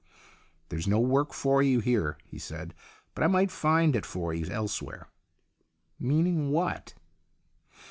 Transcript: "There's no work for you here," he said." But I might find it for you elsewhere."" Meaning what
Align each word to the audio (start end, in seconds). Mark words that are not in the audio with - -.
"There's 0.69 0.87
no 0.87 0.99
work 0.99 1.31
for 1.31 1.61
you 1.61 1.79
here," 1.79 2.17
he 2.25 2.39
said." 2.39 2.73
But 3.13 3.23
I 3.23 3.27
might 3.27 3.51
find 3.51 3.95
it 3.95 4.03
for 4.03 4.33
you 4.33 4.47
elsewhere."" 4.51 5.09
Meaning 5.99 6.49
what 6.49 6.95